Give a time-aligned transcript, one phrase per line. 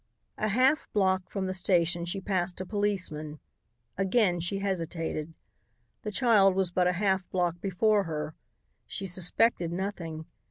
[0.39, 3.39] A half block from the station she passed a policeman.
[3.99, 5.35] Again she hesitated.
[6.01, 8.33] The child was but a half block before her.
[8.87, 10.25] She suspected nothing.